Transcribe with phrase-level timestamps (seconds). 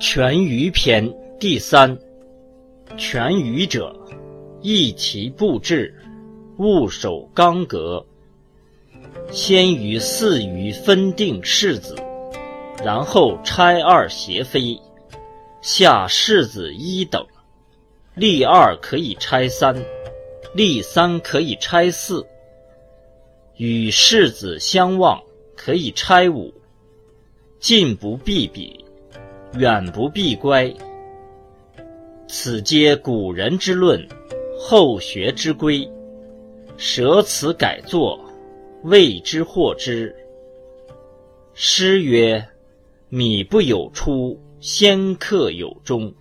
[0.00, 1.98] 全余篇第三。
[2.96, 3.94] 全余者，
[4.62, 5.92] 义其布置，
[6.56, 8.04] 务守纲格。
[9.32, 11.96] 先于四余分定世子，
[12.84, 14.80] 然后拆二邪妃，
[15.60, 17.26] 下世子一等。
[18.14, 19.74] 立二可以拆三，
[20.54, 22.24] 立三可以拆四。
[23.56, 25.20] 与世子相望，
[25.56, 26.54] 可以拆五。
[27.58, 28.77] 进不必比。
[29.54, 30.72] 远不必乖，
[32.28, 34.06] 此皆古人之论，
[34.58, 35.88] 后学之规。
[36.76, 38.20] 舍此改作，
[38.84, 40.14] 谓之惑之。
[41.54, 42.46] 诗曰
[43.08, 46.12] ：“米不有出，先客有终。”